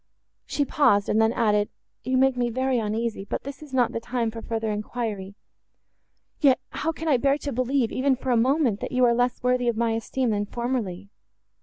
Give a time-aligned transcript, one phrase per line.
[0.47, 1.69] She paused, and then added,
[2.03, 6.91] "You make me very uneasy; but this is not the time for further enquiry;—yet, how
[6.91, 9.77] can I bear to believe, even for a moment, that you are less worthy of
[9.77, 11.09] my esteem than formerly?